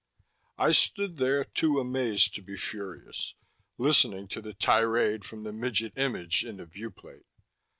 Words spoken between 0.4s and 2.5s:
I stood there, too amazed to